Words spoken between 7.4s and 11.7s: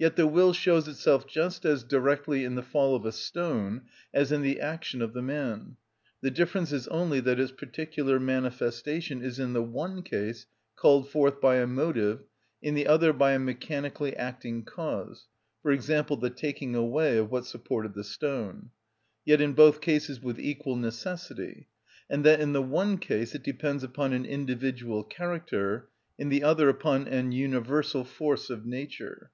its particular manifestation is in the one case called forth by a